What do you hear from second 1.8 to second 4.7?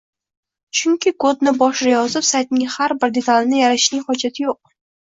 yozib, saytning har bir detalini yaratishning xojati yo’q